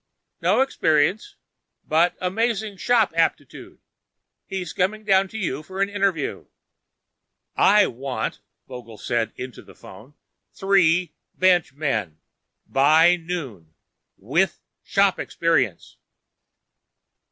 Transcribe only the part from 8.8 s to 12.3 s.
said into the phone, "three bench men.